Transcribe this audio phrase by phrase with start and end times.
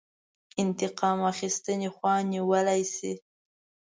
[0.61, 3.13] انتقام اخیستنې خوا نیولی شي.